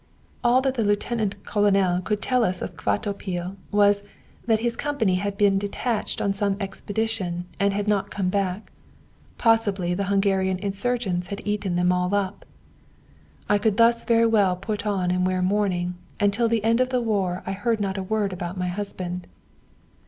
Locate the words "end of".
16.63-16.89